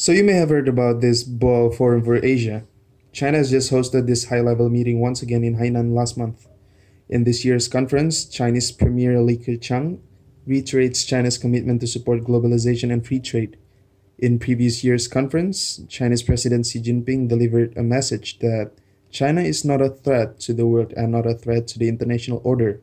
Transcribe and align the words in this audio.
So 0.00 0.12
you 0.12 0.24
may 0.24 0.32
have 0.32 0.48
heard 0.48 0.66
about 0.66 1.02
this 1.02 1.22
Boao 1.22 1.74
Forum 1.74 2.02
for 2.02 2.24
Asia. 2.24 2.64
China 3.12 3.36
has 3.36 3.50
just 3.50 3.70
hosted 3.70 4.06
this 4.06 4.30
high-level 4.30 4.70
meeting 4.70 4.98
once 4.98 5.20
again 5.20 5.44
in 5.44 5.56
Hainan 5.56 5.92
last 5.92 6.16
month. 6.16 6.48
In 7.10 7.24
this 7.24 7.44
year's 7.44 7.68
conference, 7.68 8.24
Chinese 8.24 8.72
Premier 8.72 9.20
Li 9.20 9.36
Keqiang 9.36 9.98
reiterates 10.46 11.04
China's 11.04 11.36
commitment 11.36 11.82
to 11.82 11.86
support 11.86 12.24
globalization 12.24 12.90
and 12.90 13.06
free 13.06 13.20
trade. 13.20 13.58
In 14.18 14.38
previous 14.38 14.82
year's 14.82 15.06
conference, 15.06 15.82
Chinese 15.86 16.22
President 16.22 16.64
Xi 16.64 16.80
Jinping 16.80 17.28
delivered 17.28 17.76
a 17.76 17.82
message 17.82 18.38
that 18.38 18.72
China 19.10 19.42
is 19.42 19.66
not 19.66 19.82
a 19.82 19.90
threat 19.90 20.40
to 20.40 20.54
the 20.54 20.66
world 20.66 20.94
and 20.96 21.12
not 21.12 21.26
a 21.26 21.34
threat 21.34 21.68
to 21.68 21.78
the 21.78 21.90
international 21.90 22.40
order. 22.42 22.80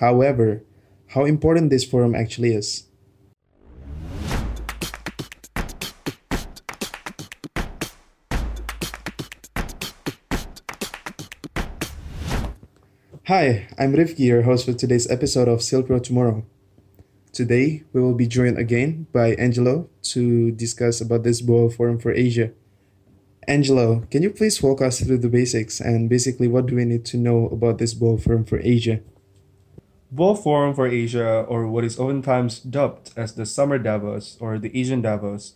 However, 0.00 0.64
how 1.16 1.24
important 1.24 1.70
this 1.70 1.86
forum 1.86 2.14
actually 2.14 2.52
is. 2.52 2.88
Hi, 13.32 13.66
I'm 13.78 13.94
Rifki, 13.94 14.28
your 14.28 14.42
host 14.42 14.66
for 14.66 14.74
today's 14.74 15.10
episode 15.10 15.48
of 15.48 15.62
Silk 15.62 15.88
Road 15.88 16.04
Tomorrow. 16.04 16.44
Today, 17.32 17.82
we 17.94 18.02
will 18.02 18.12
be 18.12 18.26
joined 18.26 18.58
again 18.58 19.06
by 19.10 19.32
Angelo 19.36 19.88
to 20.12 20.50
discuss 20.50 21.00
about 21.00 21.22
this 21.22 21.40
Boao 21.40 21.74
Forum 21.74 21.98
for 21.98 22.12
Asia. 22.12 22.50
Angelo, 23.48 24.00
can 24.10 24.22
you 24.22 24.28
please 24.28 24.62
walk 24.62 24.82
us 24.82 25.00
through 25.00 25.16
the 25.16 25.30
basics 25.30 25.80
and 25.80 26.10
basically 26.10 26.46
what 26.46 26.66
do 26.66 26.76
we 26.76 26.84
need 26.84 27.06
to 27.06 27.16
know 27.16 27.48
about 27.48 27.78
this 27.78 27.94
Boao 27.94 28.22
Forum 28.22 28.44
for 28.44 28.60
Asia? 28.60 29.00
Boao 30.14 30.36
Forum 30.36 30.74
for 30.74 30.86
Asia, 30.86 31.46
or 31.48 31.66
what 31.66 31.84
is 31.84 31.98
oftentimes 31.98 32.60
dubbed 32.60 33.12
as 33.16 33.32
the 33.32 33.46
Summer 33.46 33.78
Davos 33.78 34.36
or 34.40 34.58
the 34.58 34.78
Asian 34.78 35.00
Davos, 35.00 35.54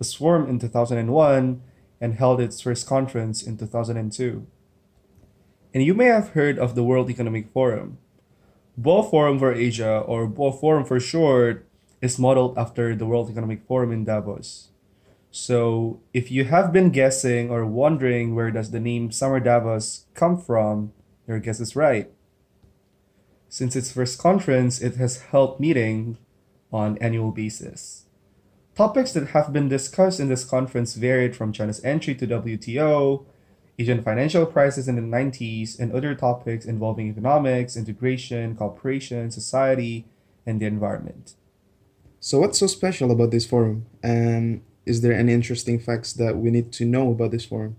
was 0.00 0.12
formed 0.12 0.48
in 0.48 0.58
2001 0.58 1.62
and 2.00 2.14
held 2.14 2.40
its 2.40 2.60
first 2.60 2.88
conference 2.88 3.44
in 3.44 3.56
2002 3.56 4.44
and 5.74 5.82
you 5.82 5.94
may 5.94 6.06
have 6.06 6.30
heard 6.30 6.58
of 6.58 6.74
the 6.74 6.84
World 6.84 7.08
Economic 7.10 7.48
Forum. 7.52 7.98
Boao 8.80 9.08
Forum 9.08 9.38
for 9.38 9.52
Asia, 9.52 9.98
or 10.00 10.28
Boao 10.28 10.58
Forum 10.58 10.84
for 10.84 11.00
short, 11.00 11.66
is 12.00 12.18
modeled 12.18 12.56
after 12.58 12.94
the 12.94 13.06
World 13.06 13.30
Economic 13.30 13.62
Forum 13.66 13.92
in 13.92 14.04
Davos. 14.04 14.68
So, 15.30 16.00
if 16.12 16.30
you 16.30 16.44
have 16.44 16.72
been 16.72 16.90
guessing 16.90 17.50
or 17.50 17.64
wondering 17.64 18.34
where 18.34 18.50
does 18.50 18.70
the 18.70 18.80
name 18.80 19.10
Summer 19.10 19.40
Davos 19.40 20.04
come 20.12 20.36
from, 20.36 20.92
your 21.26 21.38
guess 21.38 21.60
is 21.60 21.74
right. 21.74 22.10
Since 23.48 23.76
its 23.76 23.92
first 23.92 24.18
conference, 24.18 24.80
it 24.80 24.96
has 24.96 25.22
held 25.32 25.58
meetings 25.58 26.18
on 26.70 26.98
annual 26.98 27.30
basis. 27.30 28.04
Topics 28.74 29.12
that 29.12 29.28
have 29.28 29.52
been 29.52 29.68
discussed 29.68 30.20
in 30.20 30.28
this 30.28 30.44
conference 30.44 30.94
varied 30.94 31.36
from 31.36 31.52
China's 31.52 31.82
entry 31.84 32.14
to 32.14 32.26
WTO, 32.26 33.24
Asian 33.78 34.02
financial 34.02 34.46
crisis 34.46 34.86
in 34.86 34.96
the 34.96 35.02
90s, 35.02 35.78
and 35.78 35.92
other 35.92 36.14
topics 36.14 36.64
involving 36.64 37.08
economics, 37.08 37.76
integration, 37.76 38.54
cooperation, 38.54 39.30
society, 39.30 40.06
and 40.46 40.60
the 40.60 40.66
environment. 40.66 41.34
So, 42.20 42.38
what's 42.40 42.58
so 42.58 42.66
special 42.66 43.10
about 43.10 43.30
this 43.30 43.46
forum? 43.46 43.86
And 44.02 44.62
is 44.84 45.00
there 45.00 45.12
any 45.12 45.32
interesting 45.32 45.78
facts 45.78 46.12
that 46.14 46.36
we 46.36 46.50
need 46.50 46.72
to 46.72 46.84
know 46.84 47.10
about 47.10 47.30
this 47.30 47.44
forum? 47.44 47.76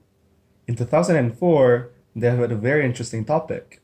In 0.67 0.75
2004, 0.75 1.89
they 2.15 2.29
had 2.29 2.51
a 2.51 2.55
very 2.55 2.85
interesting 2.85 3.25
topic. 3.25 3.81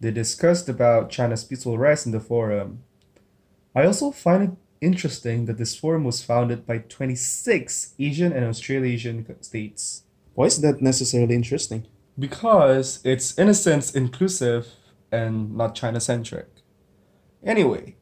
They 0.00 0.10
discussed 0.10 0.68
about 0.68 1.10
China's 1.10 1.44
peaceful 1.44 1.78
rise 1.78 2.06
in 2.06 2.12
the 2.12 2.20
forum. 2.20 2.82
I 3.74 3.84
also 3.84 4.10
find 4.10 4.42
it 4.42 4.50
interesting 4.80 5.46
that 5.46 5.58
this 5.58 5.76
forum 5.76 6.04
was 6.04 6.22
founded 6.22 6.66
by 6.66 6.78
26 6.78 7.94
Asian 7.98 8.32
and 8.32 8.44
Australasian 8.44 9.26
states. 9.42 10.04
Why 10.34 10.46
is 10.46 10.60
that 10.60 10.80
necessarily 10.80 11.34
interesting? 11.34 11.86
Because 12.18 13.00
it's, 13.04 13.34
in 13.34 13.48
a 13.48 13.54
sense, 13.54 13.94
inclusive 13.94 14.68
and 15.10 15.56
not 15.56 15.74
China 15.74 16.00
centric. 16.00 16.48
Anyway, 17.44 17.96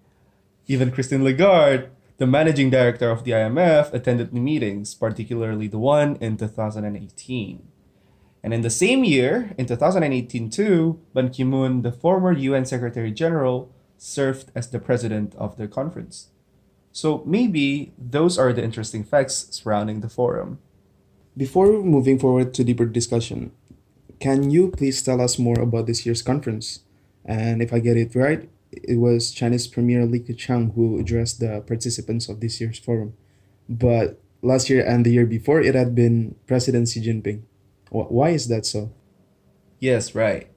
even 0.66 0.90
Christine 0.90 1.24
Lagarde, 1.24 1.88
the 2.18 2.26
managing 2.26 2.70
director 2.70 3.10
of 3.10 3.24
the 3.24 3.30
IMF, 3.30 3.92
attended 3.92 4.32
the 4.32 4.40
meetings, 4.40 4.94
particularly 4.94 5.68
the 5.68 5.78
one 5.78 6.16
in 6.16 6.36
2018. 6.36 7.62
And 8.42 8.54
in 8.54 8.62
the 8.62 8.70
same 8.70 9.04
year, 9.04 9.54
in 9.58 9.66
2018 9.66 10.50
too, 10.50 11.00
Ban 11.14 11.30
Ki 11.30 11.44
moon, 11.44 11.82
the 11.82 11.92
former 11.92 12.32
UN 12.32 12.64
Secretary 12.64 13.10
General, 13.10 13.70
served 13.96 14.50
as 14.54 14.70
the 14.70 14.78
president 14.78 15.34
of 15.36 15.56
the 15.56 15.68
conference. 15.68 16.28
So 16.92 17.22
maybe 17.26 17.92
those 17.98 18.38
are 18.38 18.52
the 18.52 18.64
interesting 18.64 19.04
facts 19.04 19.48
surrounding 19.50 20.00
the 20.00 20.08
forum. 20.08 20.58
Before 21.38 21.84
moving 21.84 22.18
forward 22.18 22.52
to 22.54 22.64
deeper 22.64 22.84
discussion, 22.84 23.52
can 24.18 24.50
you 24.50 24.72
please 24.72 25.00
tell 25.00 25.20
us 25.20 25.38
more 25.38 25.60
about 25.60 25.86
this 25.86 26.04
year's 26.04 26.20
conference? 26.20 26.80
And 27.24 27.62
if 27.62 27.72
I 27.72 27.78
get 27.78 27.96
it 27.96 28.16
right, 28.16 28.50
it 28.72 28.96
was 28.96 29.30
Chinese 29.30 29.68
Premier 29.68 30.04
Li 30.04 30.18
Keqiang 30.18 30.74
who 30.74 30.98
addressed 30.98 31.38
the 31.38 31.60
participants 31.60 32.28
of 32.28 32.40
this 32.40 32.60
year's 32.60 32.80
forum. 32.80 33.14
But 33.68 34.20
last 34.42 34.68
year 34.68 34.84
and 34.84 35.06
the 35.06 35.12
year 35.12 35.26
before, 35.26 35.60
it 35.60 35.76
had 35.76 35.94
been 35.94 36.34
President 36.48 36.88
Xi 36.88 37.00
Jinping. 37.00 37.42
Why 37.90 38.30
is 38.30 38.48
that 38.48 38.66
so? 38.66 38.90
Yes, 39.78 40.16
right. 40.16 40.50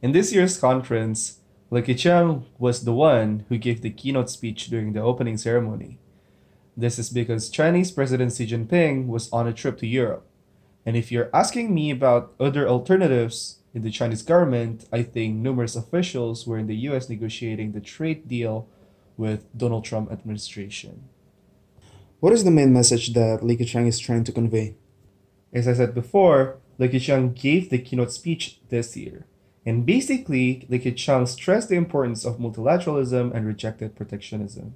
In 0.00 0.12
this 0.12 0.32
year's 0.32 0.56
conference, 0.56 1.40
Li 1.72 1.82
Keqiang 1.82 2.44
was 2.60 2.84
the 2.84 2.94
one 2.94 3.46
who 3.48 3.58
gave 3.58 3.82
the 3.82 3.90
keynote 3.90 4.30
speech 4.30 4.68
during 4.68 4.92
the 4.92 5.02
opening 5.02 5.38
ceremony. 5.38 5.98
This 6.76 6.98
is 6.98 7.10
because 7.10 7.50
Chinese 7.50 7.92
President 7.92 8.32
Xi 8.32 8.46
Jinping 8.46 9.06
was 9.06 9.32
on 9.32 9.46
a 9.46 9.52
trip 9.52 9.78
to 9.78 9.86
Europe. 9.86 10.26
And 10.84 10.96
if 10.96 11.12
you're 11.12 11.30
asking 11.32 11.74
me 11.74 11.90
about 11.90 12.34
other 12.40 12.68
alternatives 12.68 13.58
in 13.72 13.82
the 13.82 13.90
Chinese 13.90 14.22
government, 14.22 14.86
I 14.92 15.02
think 15.02 15.36
numerous 15.36 15.76
officials 15.76 16.46
were 16.46 16.58
in 16.58 16.66
the 16.66 16.76
US 16.88 17.08
negotiating 17.08 17.72
the 17.72 17.80
trade 17.80 18.28
deal 18.28 18.68
with 19.16 19.46
Donald 19.56 19.84
Trump 19.84 20.10
administration. 20.10 21.08
What 22.20 22.32
is 22.32 22.44
the 22.44 22.50
main 22.50 22.72
message 22.72 23.12
that 23.12 23.44
Li 23.44 23.56
Keqiang 23.56 23.86
is 23.86 23.98
trying 23.98 24.24
to 24.24 24.32
convey? 24.32 24.74
As 25.52 25.68
I 25.68 25.74
said 25.74 25.94
before, 25.94 26.58
Li 26.78 26.88
Keqiang 26.88 27.34
gave 27.34 27.70
the 27.70 27.78
keynote 27.78 28.12
speech 28.12 28.58
this 28.68 28.96
year. 28.96 29.26
And 29.64 29.86
basically, 29.86 30.66
Li 30.68 30.78
Keqiang 30.80 31.28
stressed 31.28 31.68
the 31.68 31.76
importance 31.76 32.24
of 32.24 32.38
multilateralism 32.38 33.32
and 33.32 33.46
rejected 33.46 33.94
protectionism. 33.94 34.74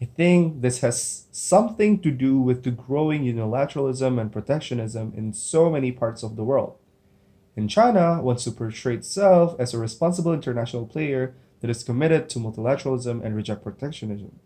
I 0.00 0.04
think 0.04 0.60
this 0.60 0.80
has 0.80 1.24
something 1.32 2.00
to 2.00 2.10
do 2.10 2.38
with 2.38 2.64
the 2.64 2.70
growing 2.70 3.24
unilateralism 3.24 4.20
and 4.20 4.30
protectionism 4.30 5.14
in 5.16 5.32
so 5.32 5.70
many 5.70 5.90
parts 5.90 6.22
of 6.22 6.36
the 6.36 6.44
world. 6.44 6.76
And 7.56 7.70
China 7.70 8.20
wants 8.20 8.44
to 8.44 8.50
portray 8.50 8.94
itself 8.94 9.56
as 9.58 9.72
a 9.72 9.78
responsible 9.78 10.34
international 10.34 10.86
player 10.86 11.34
that 11.60 11.70
is 11.70 11.82
committed 11.82 12.28
to 12.28 12.38
multilateralism 12.38 13.24
and 13.24 13.34
reject 13.34 13.62
protectionism. 13.62 14.38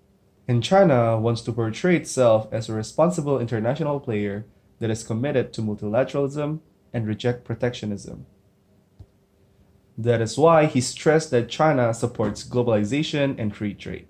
And 0.47 0.63
China 0.63 1.19
wants 1.19 1.43
to 1.43 1.53
portray 1.53 1.97
itself 1.97 2.47
as 2.53 2.69
a 2.69 2.73
responsible 2.73 3.41
international 3.41 3.99
player 3.99 4.47
that 4.79 4.91
is 4.91 5.03
committed 5.03 5.53
to 5.55 5.63
multilateralism 5.63 6.61
and 6.93 7.07
reject 7.09 7.45
protectionism. 7.45 8.27
That 9.99 10.21
is 10.21 10.39
why 10.39 10.67
he 10.67 10.81
stressed 10.81 11.33
that 11.33 11.49
China 11.49 11.93
supports 11.93 12.49
globalization 12.49 13.35
and 13.37 13.55
free 13.55 13.75
trade 13.75 14.07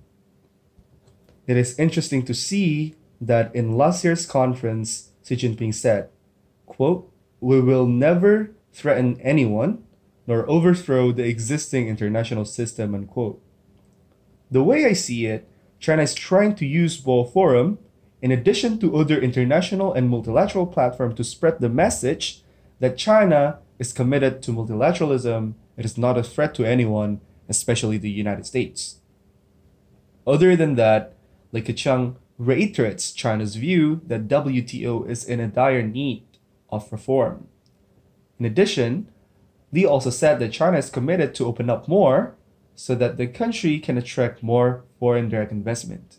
it 1.50 1.56
is 1.56 1.78
interesting 1.78 2.24
to 2.26 2.34
see 2.34 2.94
that 3.20 3.54
in 3.54 3.76
last 3.76 4.04
year's 4.04 4.24
conference, 4.24 5.10
Xi 5.26 5.36
Jinping 5.36 5.74
said, 5.74 6.08
quote, 6.66 7.10
We 7.40 7.60
will 7.60 7.86
never 7.86 8.52
threaten 8.72 9.20
anyone 9.20 9.82
nor 10.26 10.48
overthrow 10.48 11.10
the 11.10 11.26
existing 11.26 11.88
international 11.88 12.44
system, 12.44 12.94
unquote. 12.94 13.42
The 14.48 14.62
way 14.62 14.84
I 14.84 14.92
see 14.92 15.26
it, 15.26 15.48
China 15.80 16.02
is 16.02 16.14
trying 16.14 16.54
to 16.54 16.66
use 16.66 17.00
Boao 17.00 17.32
Forum 17.32 17.78
in 18.22 18.30
addition 18.30 18.78
to 18.78 18.96
other 18.96 19.20
international 19.20 19.92
and 19.92 20.08
multilateral 20.08 20.66
platforms 20.66 21.16
to 21.16 21.24
spread 21.24 21.58
the 21.58 21.68
message 21.68 22.42
that 22.78 22.96
China 22.96 23.58
is 23.80 23.92
committed 23.92 24.42
to 24.42 24.52
multilateralism, 24.52 25.54
it 25.76 25.84
is 25.84 25.98
not 25.98 26.18
a 26.18 26.22
threat 26.22 26.54
to 26.54 26.64
anyone, 26.64 27.20
especially 27.48 27.96
the 27.96 28.10
United 28.10 28.46
States. 28.46 29.00
Other 30.26 30.54
than 30.54 30.76
that, 30.76 31.16
Li 31.52 31.62
Keqiang 31.62 32.16
reiterates 32.38 33.12
China's 33.12 33.56
view 33.56 34.00
that 34.06 34.28
WTO 34.28 35.08
is 35.08 35.24
in 35.24 35.40
a 35.40 35.48
dire 35.48 35.82
need 35.82 36.24
of 36.70 36.90
reform. 36.90 37.48
In 38.38 38.46
addition, 38.46 39.10
Li 39.72 39.84
also 39.84 40.10
said 40.10 40.38
that 40.38 40.52
China 40.52 40.78
is 40.78 40.90
committed 40.90 41.34
to 41.34 41.46
open 41.46 41.68
up 41.68 41.86
more 41.86 42.34
so 42.74 42.94
that 42.94 43.16
the 43.16 43.26
country 43.26 43.78
can 43.78 43.98
attract 43.98 44.42
more 44.42 44.84
foreign 44.98 45.28
direct 45.28 45.52
investment. 45.52 46.16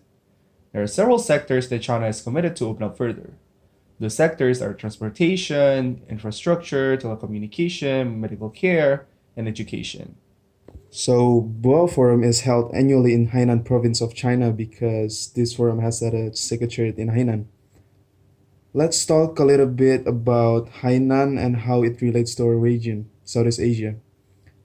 There 0.72 0.84
are 0.84 0.88
several 0.88 1.20
sectors 1.20 1.70
that 1.70 1.82
China 1.82 2.08
is 2.08 2.22
committed 2.22 2.56
to 2.58 2.66
open 2.66 2.84
up 2.84 2.98
further. 2.98 3.34
The 4.00 4.10
sectors 4.10 4.62
are 4.62 4.74
transportation, 4.74 6.02
infrastructure, 6.10 6.98
telecommunication, 6.98 8.18
medical 8.18 8.50
care, 8.50 9.08
and 9.36 9.48
education. 9.48 10.16
So 10.94 11.50
Boao 11.62 11.90
Forum 11.90 12.22
is 12.22 12.42
held 12.42 12.76
annually 12.76 13.14
in 13.14 13.30
Hainan 13.30 13.64
province 13.64 14.02
of 14.02 14.14
China 14.14 14.52
because 14.52 15.32
this 15.34 15.56
forum 15.56 15.80
has 15.80 16.02
a 16.02 16.36
secretariat 16.36 16.98
uh, 16.98 17.02
in 17.02 17.08
Hainan. 17.08 17.46
Let's 18.74 19.06
talk 19.06 19.40
a 19.40 19.46
little 19.46 19.68
bit 19.68 20.06
about 20.06 20.70
Hainan 20.84 21.40
and 21.40 21.64
how 21.64 21.82
it 21.82 22.02
relates 22.02 22.36
to 22.36 22.44
our 22.44 22.58
region, 22.58 23.10
Southeast 23.24 23.62
Asia. 23.62 23.96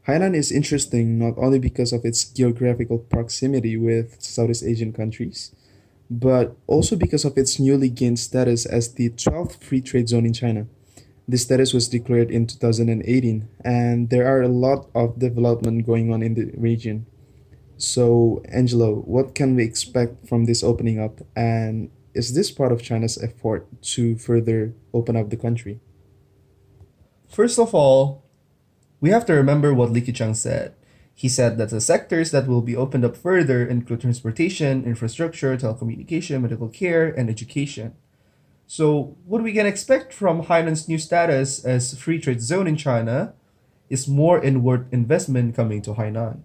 Hainan 0.08 0.34
is 0.34 0.50
interesting 0.50 1.16
not 1.16 1.34
only 1.38 1.60
because 1.60 1.92
of 1.92 2.04
its 2.04 2.24
geographical 2.24 2.98
proximity 2.98 3.76
with 3.76 4.20
Southeast 4.20 4.64
Asian 4.64 4.92
countries, 4.92 5.54
but 6.10 6.56
also 6.66 6.96
because 6.96 7.24
of 7.24 7.38
its 7.38 7.60
newly 7.60 7.88
gained 7.88 8.18
status 8.18 8.66
as 8.66 8.94
the 8.94 9.10
12th 9.10 9.62
free 9.62 9.80
trade 9.80 10.08
zone 10.08 10.26
in 10.26 10.32
China. 10.32 10.66
This 11.28 11.42
status 11.42 11.74
was 11.74 11.88
declared 11.88 12.30
in 12.30 12.46
2018, 12.46 13.48
and 13.64 14.10
there 14.10 14.26
are 14.26 14.42
a 14.42 14.48
lot 14.48 14.88
of 14.94 15.18
development 15.18 15.84
going 15.84 16.12
on 16.12 16.22
in 16.22 16.34
the 16.34 16.52
region. 16.56 17.06
So, 17.76 18.42
Angelo, 18.48 18.94
what 18.94 19.34
can 19.34 19.56
we 19.56 19.64
expect 19.64 20.28
from 20.28 20.44
this 20.44 20.62
opening 20.62 21.00
up? 21.00 21.20
And 21.34 21.90
is 22.14 22.32
this 22.32 22.50
part 22.50 22.72
of 22.72 22.80
China's 22.80 23.20
effort 23.22 23.66
to 23.96 24.16
further 24.16 24.74
open 24.94 25.16
up 25.16 25.30
the 25.30 25.36
country? 25.36 25.80
First 27.28 27.58
of 27.58 27.74
all, 27.74 28.24
we 29.00 29.10
have 29.10 29.26
to 29.26 29.34
remember 29.34 29.74
what 29.74 29.90
Li 29.90 30.00
Keqiang 30.00 30.36
said. 30.36 30.74
He 31.12 31.28
said 31.28 31.58
that 31.58 31.70
the 31.70 31.80
sectors 31.80 32.30
that 32.30 32.46
will 32.46 32.62
be 32.62 32.76
opened 32.76 33.04
up 33.04 33.16
further 33.16 33.66
include 33.66 34.02
transportation, 34.02 34.84
infrastructure, 34.84 35.56
telecommunication, 35.56 36.40
medical 36.42 36.68
care, 36.68 37.08
and 37.08 37.28
education. 37.28 37.94
So, 38.66 39.16
what 39.24 39.42
we 39.42 39.52
can 39.52 39.66
expect 39.66 40.12
from 40.12 40.42
Hainan's 40.42 40.88
new 40.88 40.98
status 40.98 41.64
as 41.64 41.96
free 41.96 42.18
trade 42.18 42.40
zone 42.40 42.66
in 42.66 42.76
China 42.76 43.34
is 43.88 44.08
more 44.08 44.42
inward 44.42 44.88
investment 44.90 45.54
coming 45.54 45.82
to 45.82 45.94
Hainan. 45.94 46.40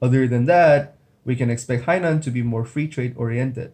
Other 0.00 0.26
than 0.26 0.46
that, 0.46 0.96
we 1.24 1.36
can 1.36 1.50
expect 1.50 1.84
Hainan 1.84 2.22
to 2.22 2.30
be 2.30 2.42
more 2.42 2.64
free 2.64 2.88
trade 2.88 3.14
oriented. 3.18 3.72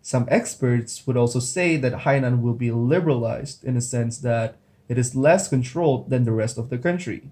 Some 0.00 0.26
experts 0.30 1.06
would 1.06 1.16
also 1.16 1.40
say 1.40 1.76
that 1.76 2.04
Hainan 2.04 2.40
will 2.40 2.54
be 2.54 2.70
liberalized 2.70 3.64
in 3.64 3.76
a 3.76 3.82
sense 3.82 4.18
that 4.18 4.56
it 4.88 4.96
is 4.96 5.16
less 5.16 5.48
controlled 5.48 6.10
than 6.10 6.24
the 6.24 6.32
rest 6.32 6.56
of 6.56 6.70
the 6.70 6.78
country. 6.78 7.30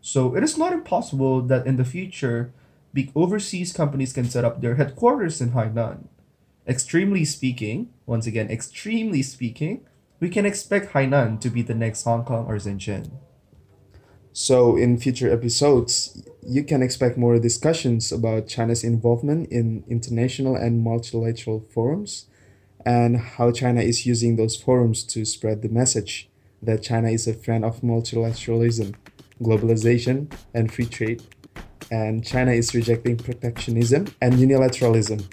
So 0.00 0.36
it 0.36 0.42
is 0.42 0.58
not 0.58 0.72
impossible 0.72 1.42
that 1.42 1.66
in 1.66 1.76
the 1.76 1.84
future, 1.84 2.52
big 2.92 3.10
overseas 3.14 3.72
companies 3.72 4.12
can 4.12 4.28
set 4.28 4.44
up 4.44 4.60
their 4.60 4.74
headquarters 4.74 5.40
in 5.40 5.52
Hainan. 5.52 6.08
Extremely 6.66 7.24
speaking, 7.24 7.90
once 8.06 8.26
again, 8.26 8.50
extremely 8.50 9.22
speaking, 9.22 9.86
we 10.20 10.28
can 10.28 10.46
expect 10.46 10.92
Hainan 10.92 11.40
to 11.40 11.50
be 11.50 11.62
the 11.62 11.74
next 11.74 12.04
Hong 12.04 12.24
Kong 12.24 12.46
or 12.46 12.56
Shenzhen. 12.56 13.10
So, 14.32 14.76
in 14.76 14.96
future 14.98 15.30
episodes, 15.30 16.26
you 16.46 16.64
can 16.64 16.82
expect 16.82 17.18
more 17.18 17.38
discussions 17.38 18.12
about 18.12 18.48
China's 18.48 18.82
involvement 18.82 19.50
in 19.50 19.84
international 19.88 20.56
and 20.56 20.82
multilateral 20.82 21.60
forums 21.74 22.26
and 22.86 23.16
how 23.18 23.52
China 23.52 23.82
is 23.82 24.06
using 24.06 24.36
those 24.36 24.56
forums 24.56 25.04
to 25.04 25.24
spread 25.24 25.62
the 25.62 25.68
message 25.68 26.30
that 26.62 26.82
China 26.82 27.10
is 27.10 27.26
a 27.26 27.34
friend 27.34 27.64
of 27.64 27.80
multilateralism 27.80 28.94
globalization, 29.42 30.32
and 30.54 30.72
free 30.72 30.86
trade, 30.86 31.22
and 31.90 32.24
China 32.24 32.52
is 32.52 32.74
rejecting 32.74 33.16
protectionism 33.16 34.06
and 34.20 34.34
unilateralism. 34.34 35.24